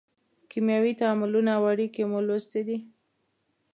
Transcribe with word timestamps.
کیمیاوي 0.51 0.93
تعاملونه 1.01 1.51
او 1.57 1.63
اړیکې 1.73 2.03
مو 2.09 2.19
لوستې 2.27 2.61
دي. 2.67 2.77